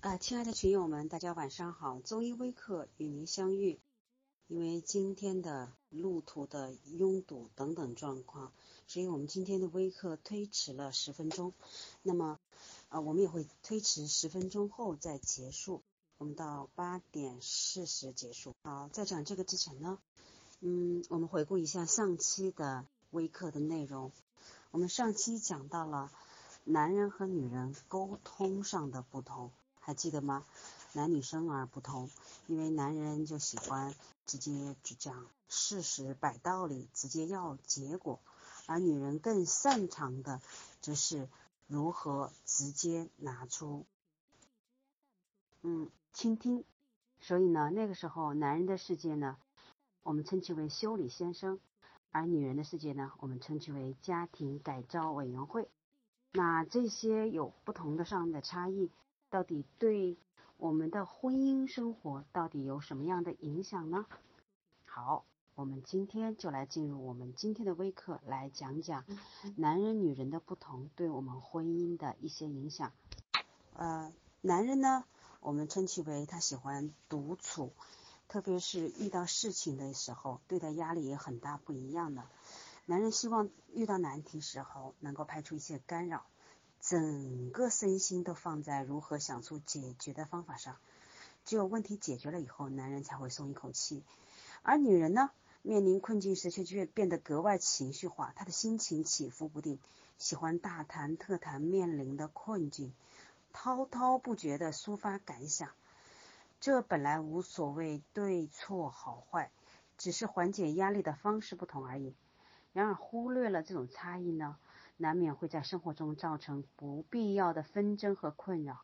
[0.00, 2.00] 啊，亲爱的群友们，大家晚上好！
[2.00, 3.78] 中医微课与您相遇。
[4.46, 8.50] 因为今天的路途的拥堵等等状况，
[8.86, 11.52] 所以我们今天的微课推迟了十分钟。
[12.00, 12.38] 那么，
[12.88, 15.82] 啊，我们也会推迟十分钟后再结束。
[16.16, 18.54] 我们到八点四十结束。
[18.64, 19.98] 好，在讲这个之前呢，
[20.60, 24.12] 嗯，我们回顾一下上期的微课的内容。
[24.70, 26.10] 我们上期讲到了
[26.64, 29.50] 男人和女人沟通上的不同。
[29.80, 30.44] 还记得吗？
[30.92, 32.10] 男女生而不同，
[32.46, 33.94] 因为男人就喜欢
[34.26, 38.20] 直接只讲事实、摆道理，直接要结果，
[38.66, 40.40] 而女人更擅长的
[40.80, 41.28] 则是
[41.66, 43.86] 如何直接拿出，
[45.62, 46.64] 嗯，倾听。
[47.20, 49.36] 所以呢，那个时候男人的世界呢，
[50.02, 51.60] 我们称其为修理先生，
[52.10, 55.68] 而女人的世界呢，我们称其为家庭改造委员会。
[56.32, 58.90] 那这些有不同的上的差异。
[59.30, 60.18] 到底对
[60.56, 64.04] 我们的婚姻生活到底有什么样的影响呢？
[64.84, 69.04] 好，我们今天就来进入我们今天的微课，来讲讲
[69.56, 72.92] 男人女人的不同对我们婚姻的一些影响。
[73.74, 75.04] 呃，男人呢，
[75.38, 77.72] 我们称其为他喜欢独处，
[78.26, 82.24] 特别是遇到事情的时候，对待压力也很大，不一样的。
[82.84, 86.26] 男人希望遇到难题时候能够排除一些干扰。
[86.90, 90.76] 整个身心都放在如何想出解决的方法上，
[91.44, 94.02] 只有问题解决了以后，男人才会松一口气。
[94.62, 95.30] 而女人呢，
[95.62, 99.78] 面临困境时却却变得格外情绪化，她的心情起伏不定，
[100.18, 102.92] 喜欢大谈特谈面临的困境，
[103.52, 105.70] 滔滔不绝的抒发感想。
[106.58, 109.52] 这本来无所谓对错好坏，
[109.96, 112.16] 只是缓解压力的方式不同而已。
[112.72, 114.56] 然而忽略了这种差异呢？
[115.00, 118.82] 难免会在生活中造成不必要的纷争和困扰。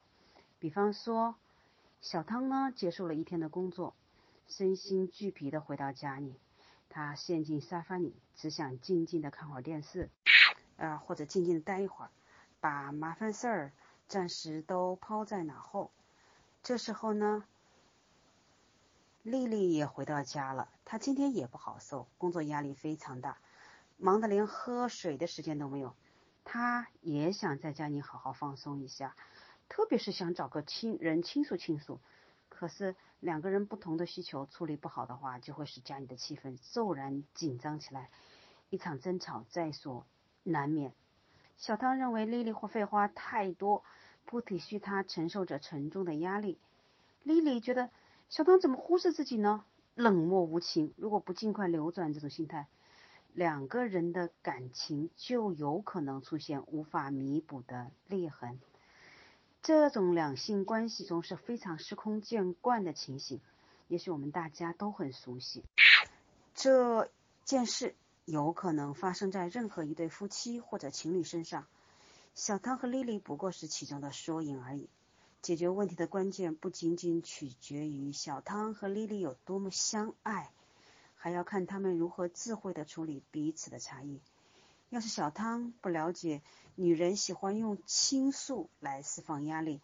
[0.59, 1.35] 比方说，
[2.01, 3.95] 小汤呢结束了一天的工作，
[4.49, 6.41] 身心俱疲的回到家里，
[6.89, 10.09] 他陷进沙发里，只想静静的看会儿电视，
[10.79, 12.11] 啊，或者静静的待一会儿，
[12.61, 13.73] 把麻烦事儿
[14.09, 15.91] 暂时都抛在脑后。
[16.63, 17.45] 这时候呢，
[19.23, 23.37] 丽丽也回到家了，她今天也不好受，工作压力非常大，
[23.99, 25.95] 忙得连喝水的时间都没有。
[26.49, 29.17] 他也想在家里好好放松一下，
[29.69, 31.99] 特别是想找个亲人倾诉倾诉。
[32.49, 38.11] 可是两个人不同的需求处理不好的话，就会使家里的气氛骤然紧张起来，
[38.71, 40.07] 一场争吵在所
[40.45, 40.95] 难免。
[41.57, 43.83] 小汤认为丽丽或废话太多，
[44.25, 46.61] 不体恤她承受着沉重的压力。
[47.25, 47.91] 丽丽觉得
[48.29, 49.65] 小汤怎么忽视自己呢？
[49.97, 50.95] 冷漠无情。
[50.97, 52.69] 如果不尽快扭转这种心态。
[53.37, 58.59] 两个人的感情就有可能出现无法弥补的裂痕，
[59.63, 63.43] 这种两性关系中是非常司空见惯的情形，
[63.89, 65.63] 也许我们大家都很熟悉。
[66.55, 67.11] 这
[67.45, 67.95] 件事
[68.25, 71.67] 有可能发生在任何一对夫妻或者情侣身上，
[72.35, 74.89] 小汤和丽丽不过是其中的缩影而已。
[75.43, 80.51] 解决问题的关键不仅仅取决于小汤和丽丽有多么相爱。
[81.17, 84.21] 还要看他们如何智慧的处理彼此的差异。
[84.89, 86.43] 要是小汤不了解
[86.77, 89.81] 女人喜欢用倾诉来释放压力，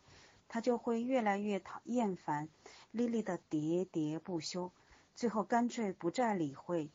[0.49, 2.49] 他就会越来越讨厌烦
[2.93, 4.71] 莉莉的喋喋不休，
[5.17, 6.89] 最后干脆不再理会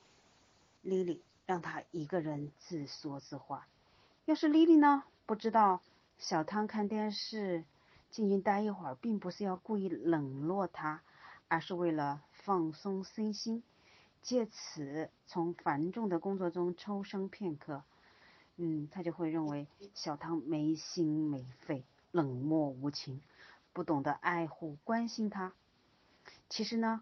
[0.81, 3.67] 莉莉，让她一个人自说自话。
[4.23, 5.81] 要是莉莉呢，不知道
[6.17, 7.65] 小汤看电视
[8.09, 11.01] 静静待一会儿，并不是要故意冷落他，
[11.49, 13.63] 而是为了放松身心。
[14.21, 17.83] 借此从繁重的工作中抽身片刻，
[18.57, 23.21] 嗯，他就会认为小汤没心没肺、冷漠无情，
[23.73, 25.53] 不懂得爱护关心他。
[26.49, 27.01] 其实呢，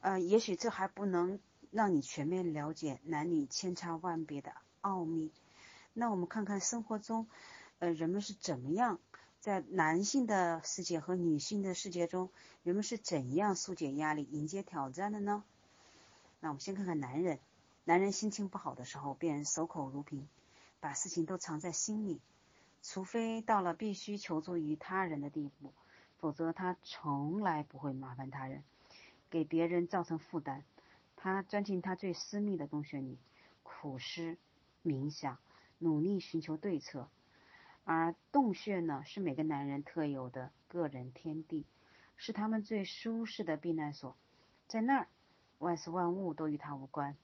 [0.00, 1.40] 呃，也许这还不能
[1.70, 5.32] 让你全面了解男女千差万别的奥秘。
[5.94, 7.26] 那我们看看生活中，
[7.80, 8.98] 呃，人们是怎么样
[9.40, 12.30] 在男性的世界和女性的世界中，
[12.62, 15.42] 人们是怎样疏解压力、迎接挑战的呢？
[16.44, 17.38] 那我们先看看男人，
[17.84, 20.28] 男人心情不好的时候便守口如瓶，
[20.80, 22.20] 把事情都藏在心里，
[22.82, 25.72] 除非到了必须求助于他人的地步，
[26.18, 28.64] 否则他从来不会麻烦他人，
[29.30, 30.64] 给别人造成负担。
[31.14, 33.18] 他钻进他最私密的洞穴里，
[33.62, 34.36] 苦思
[34.82, 35.38] 冥想，
[35.78, 37.08] 努力寻求对策。
[37.84, 41.64] 而洞穴呢，是每个男人特有的个人天地，
[42.16, 44.16] 是他们最舒适的避难所，
[44.66, 45.06] 在那儿。
[45.62, 47.16] 万事万物都与他无关，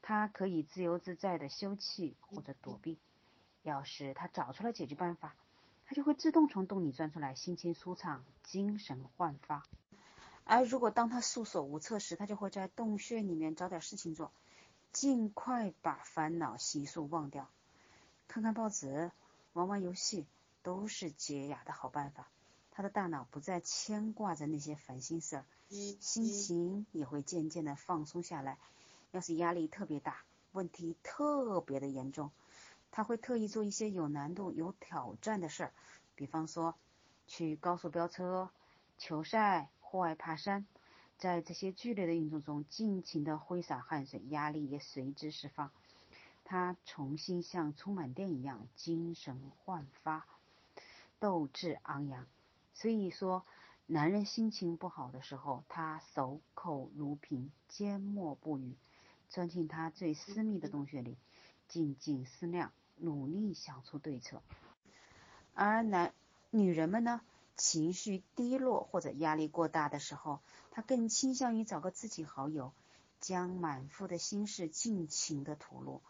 [0.00, 2.98] 他可以自由自在的休憩或者躲避。
[3.62, 5.34] 要是他找出了解决办法，
[5.86, 9.64] 他就会自动从洞里钻出来，心情舒畅，精神焕发。
[10.44, 14.30] 而如果当他束手无策时，他就会在洞穴里面找点事情做，
[14.92, 17.48] 尽快把烦恼悉数忘掉。
[18.28, 19.10] 看看报纸，
[19.52, 20.26] 玩玩游戏，
[20.62, 22.28] 都是解压的好办法。
[22.70, 28.58] 他的大脑不再牵挂着那些烦心事儿，心情也会渐渐的放松下来。
[29.10, 30.22] 要是压力特别大，
[30.52, 32.30] 问题特别的严重，
[32.90, 35.72] 他会特意做一些有难度、有挑战的事儿，
[36.14, 36.74] 比方说
[37.26, 38.50] 去高速飙车、
[38.98, 39.68] 球赛。
[39.90, 40.68] 户外爬山，
[41.18, 45.72] 在这些剧烈的运动中尽情的挥洒汗水，压力也随之释放。
[46.44, 50.28] 他重新像充满电一样精神焕发，
[51.18, 52.24] 斗志昂扬。
[52.80, 53.44] 所以说，
[53.84, 58.74] 男人心情不好的时候，他守口如瓶，缄默不语，
[59.28, 61.18] 钻进他最私密的洞穴里，
[61.68, 64.40] 静静思量，努力想出对策。
[65.52, 66.14] 而男
[66.48, 67.20] 女人们呢？
[67.54, 70.40] 情绪低落或者压力过大的时候，
[70.70, 72.72] 他更倾向于找个知己好友，
[73.20, 76.00] 将满腹的心事尽情的吐露。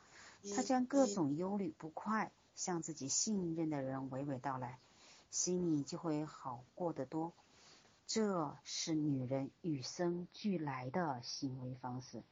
[0.54, 4.78] 他将各种忧虑不快向自己信任的人娓娓道来，
[5.30, 7.32] 心里就会好过得多。
[8.06, 12.22] 这是女人与生俱来的行为方式。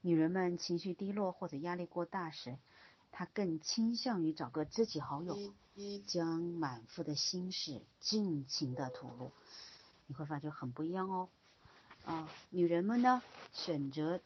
[0.00, 2.56] 女人们情绪低落或者压力过大时，
[3.10, 5.36] 她更倾向于找个知己好友。
[6.06, 9.32] 将满腹的心事尽情的吐露，
[10.06, 11.30] 你会发觉很不一样哦。
[12.04, 13.22] 啊，女人们呢
[13.54, 14.20] 选择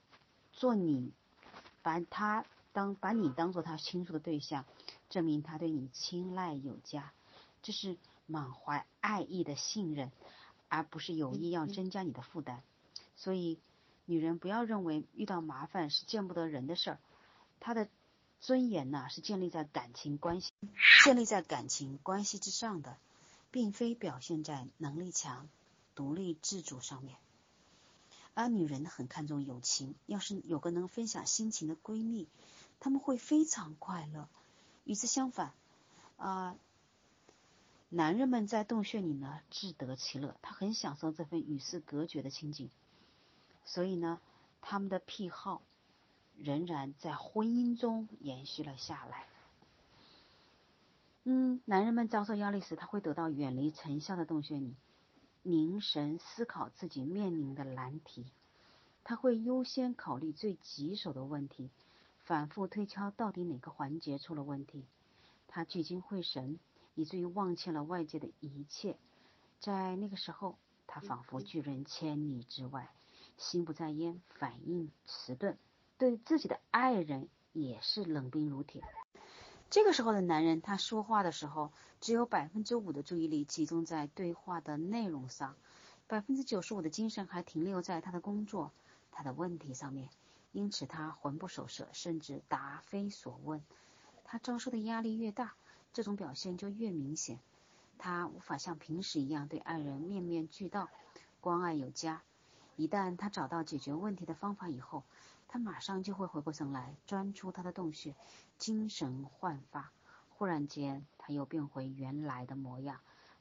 [0.52, 1.12] 做你，
[1.80, 4.64] 把她当把你当做她倾诉的对象，
[5.10, 7.12] 证明她对你青睐有加，
[7.64, 7.96] 这是
[8.26, 10.12] 满怀爱意的信任，
[10.68, 12.62] 而不是有意要增加你的负担。
[13.16, 13.58] 所以，
[14.04, 16.98] 女人不要认为遇到麻烦是见不得人的事儿，
[17.58, 17.88] 她的。
[18.40, 20.52] 尊严呢，是建立在感情关系，
[21.02, 22.98] 建立在感情关系之上的，
[23.50, 25.48] 并非表现在能力强、
[25.94, 27.16] 独立自主上面。
[28.34, 32.28] 而女人很看重友情，要是有个能分享心情的闺蜜，
[32.80, 34.28] 她们会非常快乐。
[34.84, 35.54] 与之相反，
[36.18, 36.54] 啊，
[37.94, 42.68] 男人们在洞穴里呢，自得其乐，他很享受这份与世隔绝的清静，
[43.64, 44.20] 所以呢，
[44.60, 45.62] 他们的癖好。
[46.36, 49.28] 仍然在婚姻中延续了下来。
[51.22, 54.74] 嗯，男人们遭受压力时，他会得到远离尘嚣的洞穴里，
[55.44, 58.26] 凝神思考自己面临的难题。
[59.04, 61.70] 他会优先考虑最棘手的问题，
[62.24, 64.84] 反复推敲到底哪个环节出了问题。
[65.46, 66.58] 他聚精会神，
[66.94, 68.96] 以至于忘却了外界的一切。
[69.60, 72.90] 在那个时候，他仿佛拒人千里之外，
[73.36, 75.56] 心不在焉，反应迟钝。
[75.96, 78.82] 对自己的爱人也是冷冰如铁。
[79.70, 85.56] 这个时候的男人，他说话的时候，只有百分之五的注意力集中在对话的内容上，
[86.06, 88.72] 百分之九十五的精神还停留在他的工作、
[89.10, 90.10] 他的问题上面。
[90.52, 93.62] 因此，他魂不守舍，甚至答非所问。
[94.24, 95.54] 他遭受的压力越大，
[95.94, 97.38] 这种表现就越明显。
[97.96, 100.90] 他无法像平时一样对爱人面面俱到，
[101.40, 102.20] 关爱有加。
[102.76, 105.04] 一旦他找到解决问题的方法以后，
[105.46, 108.16] 他马上就会回过神来，钻出他的洞穴，
[108.58, 109.92] 精神焕发。
[110.30, 113.00] 忽然间，他又变回原来的模样，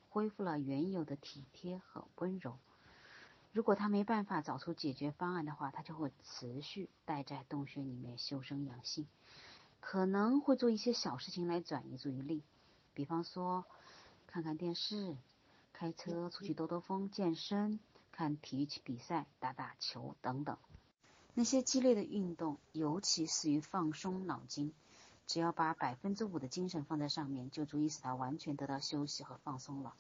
[0.10, 2.60] 恢复了原有的体贴和温柔。
[3.52, 9.08] 如果他没办法找出解决方案的话，他就会持续待在洞穴里面修身养性，
[9.86, 12.42] 可能会做一些小事情来转移注意力，
[12.96, 13.66] 比方说
[14.26, 15.16] 看看电视、
[15.74, 17.80] 开车出去兜兜风、健身、
[18.12, 20.58] 看体育比赛、打打球等等。
[21.36, 24.74] 那些激烈的运动尤其适于放松脑筋，
[25.28, 29.94] 只要把百分之五的精神放在上面，就足以使他完全得到休息和放松了。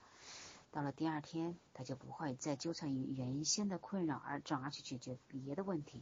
[0.72, 6.02] 到了第二天，他就不会再纠缠于原先的困扰，而转而去解决别的问题。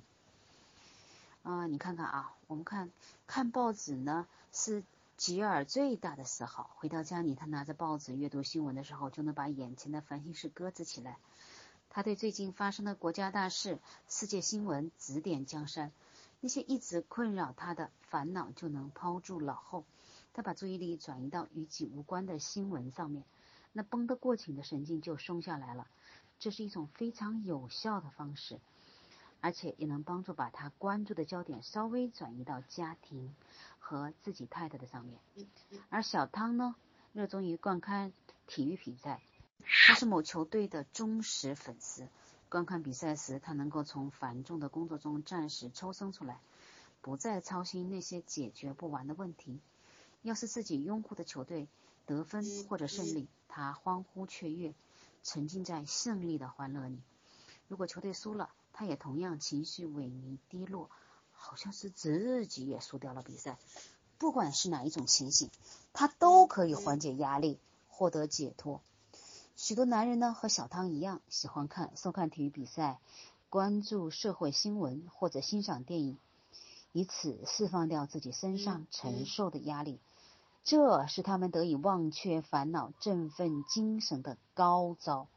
[1.44, 2.92] 啊，你看看啊，我们看
[3.26, 4.84] 看报纸呢，是
[5.18, 6.70] 吉尔最大的嗜好。
[6.76, 11.18] 回到家里，他拿着报纸阅读新闻的时候，就能把眼前的烦心事搁置起来。
[11.90, 15.92] 他对最近发生的国家大事、世界新闻指点江山，
[16.40, 19.84] 那些一直困扰他的烦恼就能抛诸脑后。
[20.34, 23.26] 他把注意力转移到与己无关的新闻上面，
[23.74, 25.88] 那绷得过紧的神经就松下来了。
[26.40, 28.60] 这是一种非常有效的方式，
[29.42, 33.36] 而且也能帮助把他关注的焦点稍微转移到家庭
[33.80, 35.20] 和自己太太的上面。
[35.90, 36.76] 而小汤呢，
[37.12, 38.14] 热衷于观看
[38.48, 39.22] 体育比赛。
[39.88, 42.08] 他是某球队的忠实粉丝。
[42.50, 46.42] 观看比赛时，他能够从繁重的工作中暂时抽身出来，
[47.02, 49.60] 不再操心那些解决不完的问题。
[50.22, 51.68] 要是自己拥护的球队
[52.06, 54.74] 得分或者胜利，他欢呼雀跃，
[55.24, 56.98] 沉浸在胜利的欢乐里；
[57.72, 60.90] 如果球队输了，他也同样情绪萎靡低落，
[61.32, 63.58] 好像是自己也输掉了比赛。
[64.18, 65.50] 不管是哪一种情形，
[65.94, 68.82] 他都可以缓解压力，获得解脱。
[69.56, 73.00] 许多男人呢，和小汤一样，喜欢看、收看体育比赛，
[73.50, 76.18] 关注社会新闻或者欣赏电影，
[76.92, 79.98] 以此释放掉自己身上承受的压力。
[80.66, 85.30] 这是他们得以忘却烦恼、振奋精神的高招。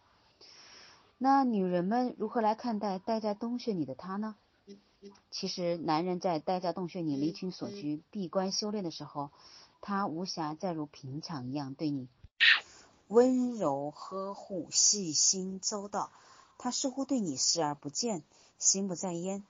[1.18, 4.36] 那女人们如何来看待待在洞穴里的他呢？
[5.30, 9.30] 其实，男人在待在洞穴里离群所居、闭关修炼的时候，
[9.80, 12.08] 他无暇再如平常一样对你。
[13.08, 16.10] 温柔呵护、细心周到，
[16.56, 18.22] 他似乎对你视而不见、
[18.58, 19.44] 心不在焉。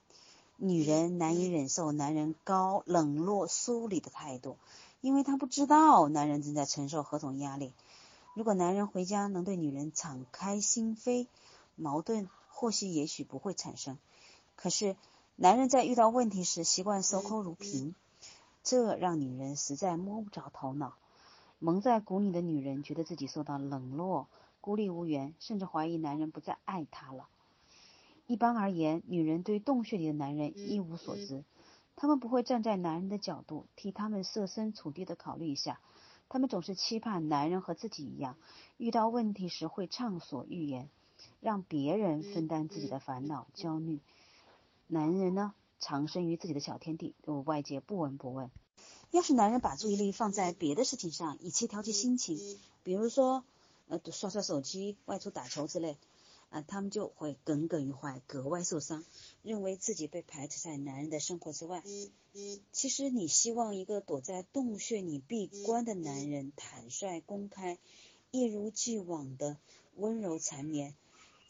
[0.57, 4.57] 女人难以忍受男人高冷落、疏离的态度，
[5.01, 7.73] 因为她不知道男人正在承受何种压力。
[8.35, 11.29] 如果男人回家能对女人敞开心扉，
[11.77, 13.99] 矛盾或许也许不会产生。
[14.57, 14.97] 可是，
[15.37, 17.95] 男人在遇到问题时习惯守口如瓶，
[18.63, 20.95] 这让女人实在摸不着头脑。
[21.59, 24.29] 蒙在鼓里的女人觉得自己受到冷落、
[24.61, 27.29] 孤立无援，甚至怀疑男人不再爱她了。
[28.27, 31.45] 一般而言，女人对洞穴里的男人一无所知，
[31.97, 35.81] 她们不会站在男人的角度替他们设身处地的考虑一下。
[36.29, 38.37] 他们总是期盼男人和自己一样，
[38.77, 40.89] 遇到问题时会畅所欲言，
[41.45, 44.01] 让别人分担自己的烦恼、焦虑。
[44.87, 48.51] 男人呢，藏身于自己的小天地，对外界不闻不问。
[49.11, 52.39] 要是男人把注意力放在别的事情上，以期调节心情，
[52.83, 53.45] 比如说
[53.89, 55.99] 呃刷刷手机、外出打球之类，
[56.49, 59.05] 啊，他们就会耿耿于怀，格外受伤，
[59.43, 61.83] 认为自己被排斥在男人的生活之外。
[62.73, 67.77] 其实你希望一个躲在洞穴里闭关的男人坦率公开，
[68.31, 69.59] 一如既往的
[69.97, 70.97] 温柔缠绵，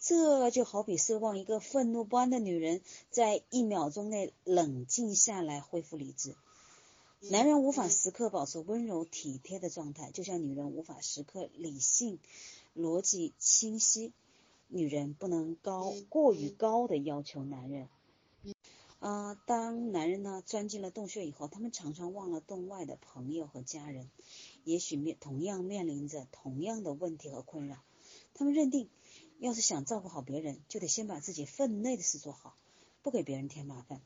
[0.06, 6.36] 这就好比奢望一个愤怒不安的女人在一秒钟内冷静下来，恢复理智。
[7.30, 12.18] 男人无法时刻保持温柔体贴的状态，就像女人无法时刻理性、
[12.76, 14.12] 逻辑清晰。
[14.68, 17.88] 女人不能高过于高的要求男人。
[18.98, 24.10] 啊，当男人呢钻进了洞穴以后，他们常常忘了洞外的朋友和家人，
[24.64, 27.78] 也许面同样面临着同样的问题和困扰。
[28.34, 28.90] 他们认定，
[29.44, 32.56] 要是想照顾好别人，就得先把自己分内的事做好，
[33.02, 34.00] 不给别人添麻烦。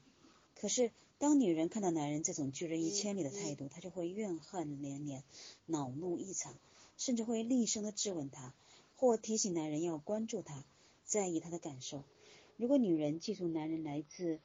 [0.54, 0.90] 可是。
[1.21, 5.25] 当女人看到男人这种拒人于千里的态度，她就会怨恨连连，
[5.66, 6.54] 恼怒异常，
[6.97, 8.54] 甚至会厉声的质问他，
[8.95, 10.64] 或提醒男人要关注他，
[11.04, 12.04] 在意他的感受。
[12.57, 14.38] 如果女人记住男人来自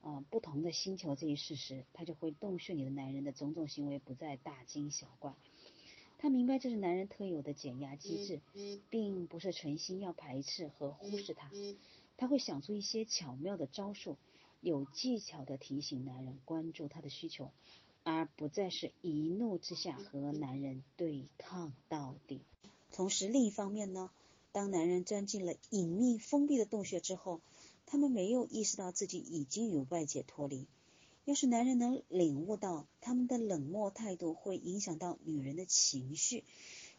[0.00, 5.32] 啊不同的星球这一事实，她就会洞穴你的男人的种种行为不再大惊小怪。
[6.26, 8.40] 她明白这是男人特有的减压机制，
[8.90, 11.52] 并不是存心要排斥和忽视他。
[12.16, 14.16] 他会想出一些巧妙的招数。
[14.60, 17.52] 有技巧的提醒男人关注他的需求，
[18.02, 22.40] 而不再是一怒之下和男人对抗到底。
[22.90, 24.10] 同时，另一方面呢，
[24.50, 27.40] 当男人钻进了隐秘封闭的洞穴之后，
[27.86, 30.66] 他们没有意识到自己已经与外界脱离。
[31.26, 36.44] 要是男人能领悟到他们的冷漠态度会影响到女人的情绪，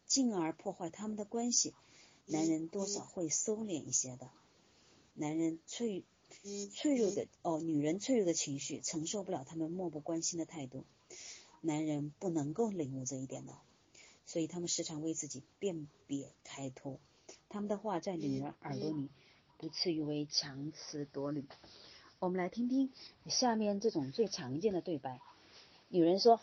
[0.05, 1.73] 进而破坏他们的关系，
[2.25, 4.29] 男人多少会收敛一些的。
[5.15, 6.03] 男人脆。
[6.73, 10.83] 脆弱的哦，女人脆弱的情绪承受不了他们漠不关心的态度，
[11.61, 13.53] 男人不能够领悟这一点的，
[14.25, 16.99] 所以他们时常为自己辨别开脱，
[17.47, 19.09] 他们的话在女人耳朵里
[19.57, 21.45] 不次于为强词夺理。
[22.19, 22.91] 我们来听听
[23.27, 25.21] 下面这种最常见的对白：
[25.87, 26.39] 女人说：“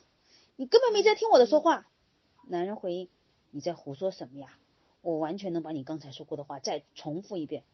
[0.57, 1.87] 你根本没在听我的说话。”
[2.47, 3.09] 男人回应
[3.50, 4.57] ：“你在胡说什么呀？
[5.02, 7.64] 我完全能把你刚才说过的话再重复一遍。”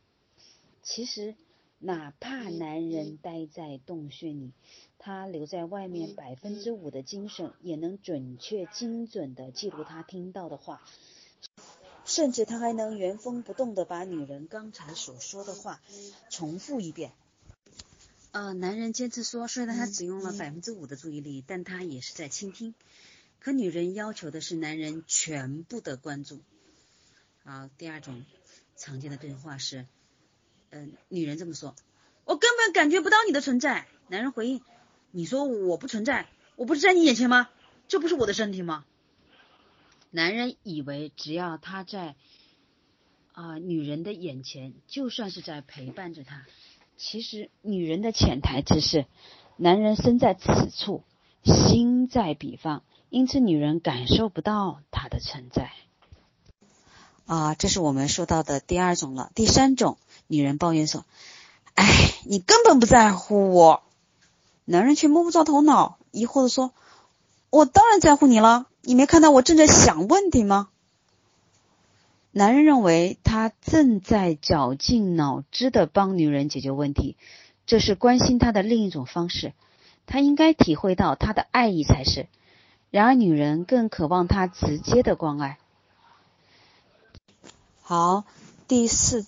[0.82, 1.34] 其实。
[1.82, 4.52] 哪怕男人待在洞穴里，
[4.98, 10.82] 他留在外面百分之五的精神也能准确精准的记录他听到的话，
[12.04, 15.80] 甚至他还能原封不动的把女人刚才所说的话
[16.28, 17.12] 重复一遍。
[18.32, 22.74] 呃，男人坚持说，虽然他只用了百分之五的注意力，但他也是在倾听。
[23.40, 26.40] 可女人要求的是男人全部的关注。
[27.42, 28.24] 好，第二种
[28.76, 29.86] 常见的对话是。
[30.70, 31.74] 嗯，女人这么说，
[32.24, 33.88] 我根本感觉不到你的存在。
[34.06, 34.62] 男人回应，
[35.10, 37.50] 你说我不存在，我不是在你眼前吗？
[37.88, 38.84] 这不是我的身体吗？
[40.12, 42.14] 男人以为只要他在
[43.32, 46.46] 啊女人的眼前，就算是在陪伴着她。
[47.02, 49.06] 其实女人的潜台词是，
[49.56, 51.02] 男人身在此处，
[51.42, 55.08] 心在彼方，因此女人感受不到他。
[55.08, 55.72] 的存在。
[57.24, 59.32] 啊，这是我们说到的第二种了。
[59.34, 61.06] 第三种，女人抱怨说
[61.74, 61.86] ：“哎，
[62.26, 63.82] 你根本不在乎我。”
[64.66, 66.74] 男人却摸不着头脑，疑惑的说
[67.48, 70.68] ：“我当然在乎你了，你没看到我正在想问题吗？”
[72.32, 77.16] 男人认为他正在绞尽脑汁的帮女人解决问题，
[77.66, 79.52] 这是关心他的另一种方式。
[80.06, 82.28] 他应该体会到他的爱意才是。
[82.90, 85.58] 然而，女人更渴望他直接的关爱。
[87.82, 88.24] 好，
[88.66, 89.26] 第四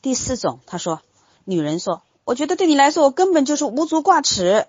[0.00, 1.00] 第四种，他说，
[1.44, 4.66] 女人说，我觉得对你来说，我根本就是无足挂齿。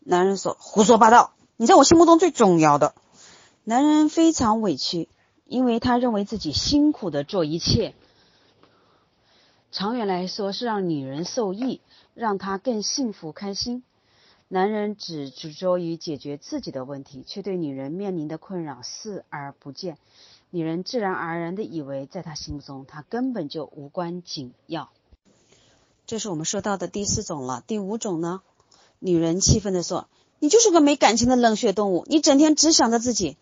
[0.00, 2.94] 男人说，胡说八道，你在我心目中最重要的。
[3.64, 5.08] 男人非常委屈，
[5.46, 7.94] 因为他认为自己辛苦的做一切，
[9.70, 11.80] 长远来说是让女人受益，
[12.14, 13.82] 让她更幸福开心。
[14.48, 19.98] 男人只执着于解决自己的问题，却对女人面临的困扰视而不见。
[20.50, 24.90] 女人自然而然的以为，在他心中，他根本就无关紧要。
[26.06, 27.64] 这是我们说到的第四种了。
[27.66, 28.42] 第五种呢？
[29.00, 30.08] 女人气愤的说
[30.38, 33.36] ：“你就是个没感情的冷血动物，你整天只想着自己。”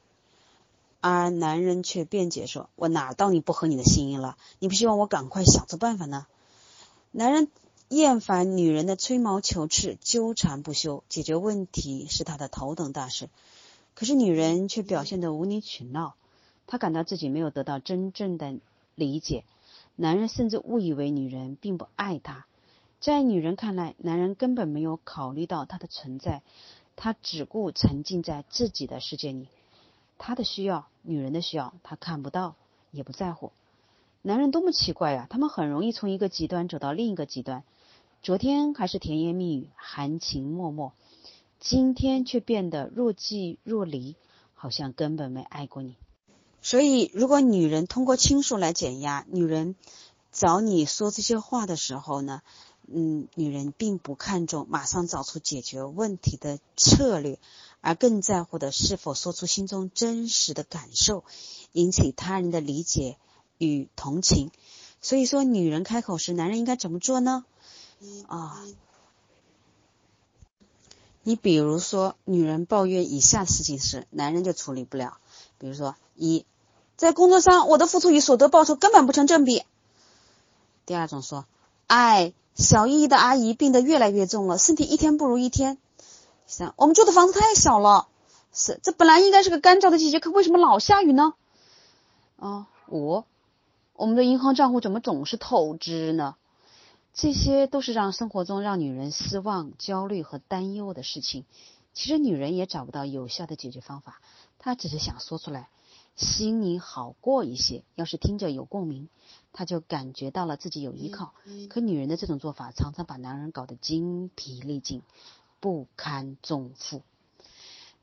[1.02, 4.37] 而男人却辩解说：“我哪到你不合你的心意了？
[4.61, 6.28] 你不希望我赶快想出办法呢？”
[7.11, 7.49] 男人
[7.88, 13.28] 厌烦女人的吹毛求疵、纠缠不休，解决问题是他的头等大事。
[13.97, 16.14] 可是女人却表现得无理取闹。
[16.68, 18.54] 他感到自己没有得到真正的
[18.94, 19.44] 理解，
[19.97, 22.47] 男人甚至误以为女人并不爱他。
[23.00, 26.42] 在女人看来，男人根本没有考虑到他的存在，
[26.94, 29.49] 他只顾沉浸在自己的世界里。
[30.25, 32.55] 他的需要，女人的需要，他看不到，
[32.93, 33.50] 也不在乎。
[34.23, 35.26] 男人多么奇怪啊！
[35.29, 37.64] 他们很容易从一个极端走到另一个极端。
[38.23, 40.93] 昨天还是甜言蜜语、含情脉脉，
[41.59, 44.14] 今天却变得若即若离，
[44.55, 45.97] 好像根本没爱过你。
[46.61, 49.75] 所以，如果女人通过倾诉来减压，女人
[50.31, 52.43] 找你说这些话的时候呢，
[52.86, 57.38] 嗯，女人并不看重马上找出解决问题的策略，
[57.80, 61.25] 而更在乎的是否说出心中真实的感受，
[61.73, 63.16] 引起他人的理解
[63.58, 64.50] 与同情。
[65.00, 67.45] 所以说，女人开口时，男人应该怎么做呢？
[68.26, 68.64] 啊，
[71.23, 75.18] 你比如说，女人抱怨以下事情时，男人就处理不了，
[75.58, 76.45] 比如说一。
[76.97, 79.64] 在工作上，我的付出与所得报酬根本不成正比。
[80.86, 81.47] 第二种说，
[81.88, 85.78] 哎，小依依的阿姨病得越来越重了，身体一天不如一天。
[86.47, 88.08] 三，我们住的房子太小了。
[88.50, 91.34] 四，这本来应该是个干燥的季节，可为什么老下雨呢？
[92.38, 93.25] 啊，五，
[93.95, 96.36] 我们的银行账户怎么总是透支呢？
[97.15, 101.45] 这些都是让生活中让女人失望、焦虑和担忧的事情。
[101.95, 104.21] 其实女人也找不到有效的解决方法，
[104.58, 105.69] 她只是想说出来。
[106.15, 107.85] 心里好过一些。
[107.95, 109.09] 要是听着有共鸣，
[109.53, 111.35] 他就感觉到了自己有依靠。
[111.69, 115.03] 可女人的这种做法，常常把男人搞得精疲力尽，
[115.61, 117.03] 不堪重负。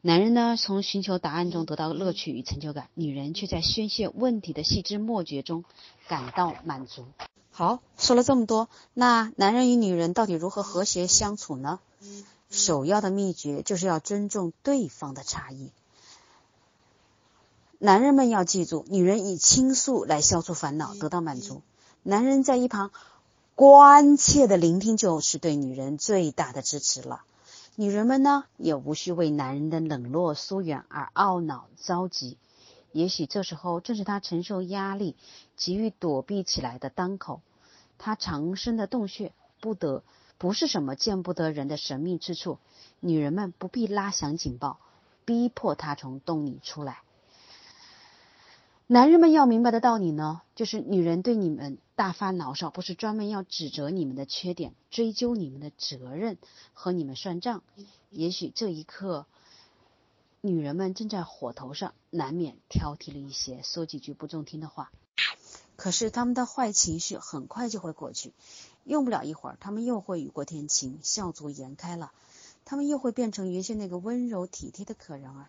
[0.02, 5.66] 男人呢，从寻求答案中得到乐趣与成就感；女人却在宣泄问题的细枝末节中
[6.08, 7.06] 感到满足。
[7.52, 11.82] 好，说了这么多，那男人与女人到底如何和谐相处呢？
[12.50, 15.72] 首要的秘诀就是要尊重对方的差异。
[17.82, 21.62] 男人们要记住，女人以倾诉来消除烦恼，得到满足。
[22.04, 22.92] 男人在一旁
[23.56, 27.24] 关切的聆听，就是对女人最大的支持了。
[27.78, 32.38] 女人们呢，也无需为男人的冷落疏远而懊恼着急。
[32.92, 35.16] 也许这时候正是他承受压力、
[35.56, 37.40] 急于躲避起来的当口。
[37.98, 40.04] 他藏身的洞穴，不得
[40.38, 42.58] 不是什么见不得人的神秘之处。
[43.00, 44.80] 女人们不必拉响警报，
[45.24, 47.00] 逼迫他从洞里出来。
[48.92, 56.40] 男人们要明白的道理呢，就是女人对你们大发牢骚，不是专门要指责你们的缺点，追究你们的责任
[56.74, 57.62] 和你们算账。
[58.10, 59.28] 也许这一刻，
[60.42, 64.92] 女人们正在火头上，难免挑剔了一些，说几句不中听的话。
[65.76, 68.34] 可是他们的坏情绪很快就会过去，
[68.86, 72.12] 用不了一会儿，他们又会雨过天晴，笑逐颜开了，
[72.66, 75.46] 他们又会变成原先那个温柔体贴的可人儿。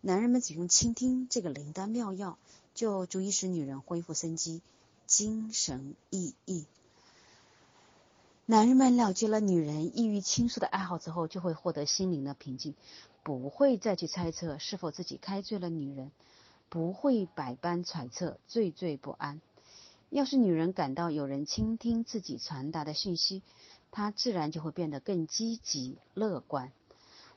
[0.00, 2.38] 男人们只用倾听这个灵丹妙药，
[2.72, 4.62] 就足以使女人恢复生机、
[5.06, 6.64] 精神奕奕。
[8.46, 12.74] 男人们了解了女人易于倾诉的爱好之后，就会获得心灵的平静，
[13.24, 16.12] 不会再去猜测是否自己开罪了女人，
[16.68, 19.40] 不会百般揣测、惴惴不安。
[20.10, 23.42] 要是女人感到有人倾听自己传达的讯息，
[23.90, 26.72] 她自然就会变得更积极乐观。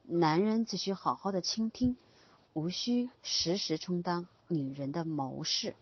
[0.03, 1.97] 男人只需好好的倾听。
[2.53, 5.75] 无需时时充当女人的谋士。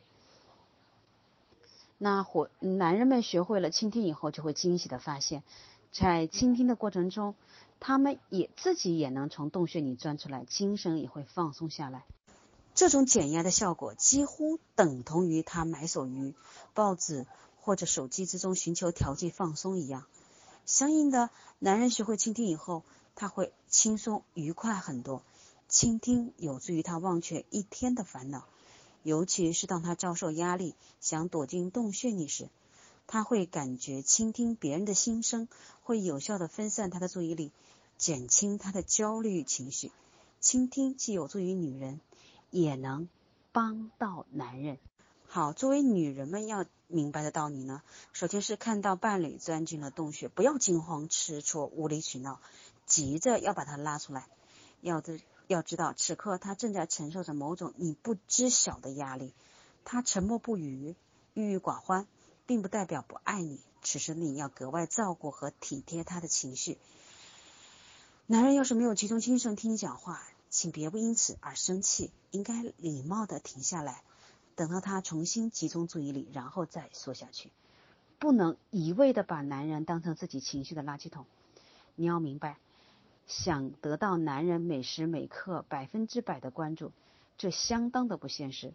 [1.98, 5.44] 那或男人们学会了倾听以后，就会惊喜的发现，
[5.92, 7.36] 在倾听的过程中，
[7.80, 12.06] 他们也自己也能从洞穴里钻出来，精神也会放松下来。
[12.74, 16.34] 这种减压的效果几乎等同于他埋首于
[16.74, 17.26] 报纸
[17.60, 20.06] 或者手机之中寻求调剂放松一样。
[20.66, 22.84] 相应的，男人学会倾听以后，
[23.16, 25.22] 他会轻松愉快很多。
[25.70, 28.44] 倾听有助于他忘却一天的烦恼。
[29.04, 32.50] 尤其是当他遭受压力，想躲进洞穴里时，
[33.08, 35.48] 他会感觉倾听别人的心声
[35.84, 37.52] 会有效的分散他的注意力，
[37.98, 39.92] 减轻他的焦虑情绪。
[40.42, 42.02] 倾听既有助于女人，
[42.50, 43.08] 也能
[43.52, 44.80] 帮到男人。
[45.28, 52.42] 好，作为女人们要明白的道理呢，首先是看到伴侣钻进了洞穴，不要惊慌失措、无理取闹，
[52.86, 54.28] 急着要把他拉出来，
[54.82, 55.20] 要的。
[55.50, 59.34] 要知道，此刻他正在承受着某种你不知晓的压力。
[59.84, 60.96] 他沉默不语、
[61.34, 62.06] 郁郁寡欢，
[62.46, 63.60] 并不代表不爱你。
[63.82, 66.78] 此时你要格外照顾和体贴他的情绪。
[68.28, 74.04] 男人要是没有集中精神听你讲话，请别不因此而生气，应该礼貌的停下来，
[74.56, 77.50] 等到他重新集中注意力，然后再说下去。
[78.20, 81.26] 不能一味的把男人当成自己情绪的垃圾桶。
[81.96, 82.60] 你要明白。
[83.30, 86.92] 想得到男人每时每刻百分之百的关注，
[87.38, 88.74] 这相当的不现实。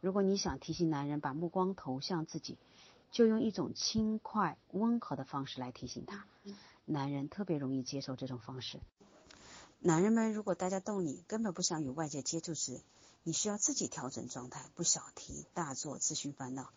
[0.00, 2.56] 如果你想提醒男人把目光投向自己，
[3.10, 6.24] 就用一种轻快温和的方式来提醒他。
[6.84, 8.78] 男人特别容易接受这种方式。
[9.80, 12.80] 男人们如果待在洞里，根本不想与外界接触时，
[13.24, 16.70] 你需要自己调整状态，不小题大做，自寻烦恼。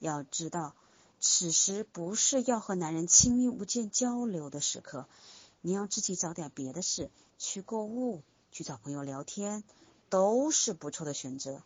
[0.00, 0.74] 要知道，
[1.20, 5.06] 此时不是要和男人亲密无间交流的时刻。
[5.62, 9.64] 你要自己找点别的事，去购物，去找朋友聊天，
[10.10, 11.62] 都是不错的选择。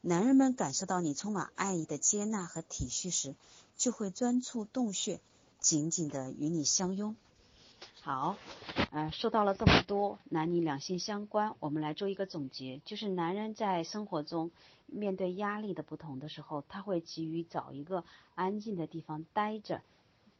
[0.00, 3.34] 男人们感受到你充满爱意的接纳和体恤时，
[3.76, 5.20] 就会钻出洞穴，
[5.58, 7.16] 紧紧的与你相拥。
[8.00, 8.36] 好，
[8.92, 14.50] 呃，说到了这么多男女两性相关，我们来做一个总结，就是男人在生活中
[14.86, 19.82] 面对压力的不同的时候，他会急于找一个安静的地方待着。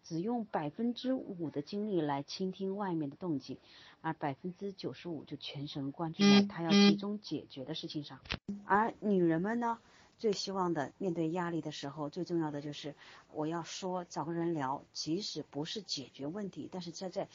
[0.05, 3.59] 只用百分之五的精力来倾听外面的动静，
[4.03, 8.21] 而百分之九十五就全神贯注在他要集中解决的事情上。
[8.67, 9.79] 而女人们呢，
[10.19, 12.95] 最希望的面对压力的时候，最重要的就是
[13.33, 17.29] 我要说找个人聊，即使不是解决问题，但是在在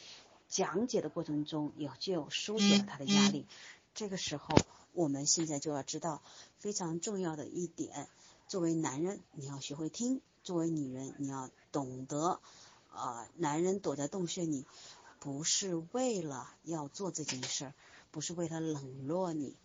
[0.48, 3.46] 讲解的过程中也就疏解了他的压力。
[3.96, 6.22] 这个时候，我们现在就要知道
[6.58, 8.08] 非常重要的一点：
[8.48, 12.40] 作为男人，你要学会听；作为女人，你要懂得。
[12.92, 14.66] 啊，男人躲在洞穴里，
[15.20, 17.74] 不是为了要做这件事，
[18.12, 19.56] 不是为了冷落你，